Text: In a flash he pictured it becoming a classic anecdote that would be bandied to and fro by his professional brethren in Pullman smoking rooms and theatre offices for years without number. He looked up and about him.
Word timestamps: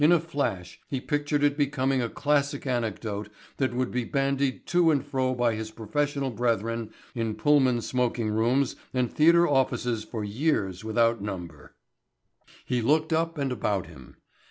In 0.03 0.11
a 0.11 0.19
flash 0.19 0.79
he 0.87 0.99
pictured 0.99 1.43
it 1.43 1.55
becoming 1.55 2.01
a 2.01 2.09
classic 2.09 2.65
anecdote 2.65 3.29
that 3.57 3.75
would 3.75 3.91
be 3.91 4.03
bandied 4.03 4.65
to 4.65 4.89
and 4.89 5.05
fro 5.05 5.35
by 5.35 5.53
his 5.53 5.69
professional 5.69 6.31
brethren 6.31 6.89
in 7.13 7.35
Pullman 7.35 7.81
smoking 7.81 8.31
rooms 8.31 8.75
and 8.95 9.13
theatre 9.13 9.47
offices 9.47 10.03
for 10.03 10.23
years 10.23 10.83
without 10.83 11.21
number. 11.21 11.75
He 12.65 12.81
looked 12.81 13.13
up 13.13 13.37
and 13.37 13.51
about 13.51 13.85
him. 13.85 14.17